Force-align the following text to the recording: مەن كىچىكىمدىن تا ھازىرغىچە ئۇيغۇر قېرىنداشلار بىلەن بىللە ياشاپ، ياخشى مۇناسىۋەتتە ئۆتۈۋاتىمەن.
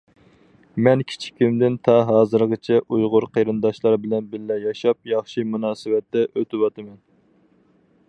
مەن 0.85 1.03
كىچىكىمدىن 1.11 1.75
تا 1.87 1.97
ھازىرغىچە 2.07 2.79
ئۇيغۇر 2.97 3.29
قېرىنداشلار 3.37 4.01
بىلەن 4.07 4.33
بىللە 4.35 4.61
ياشاپ، 4.67 5.15
ياخشى 5.15 5.49
مۇناسىۋەتتە 5.55 6.29
ئۆتۈۋاتىمەن. 6.35 6.99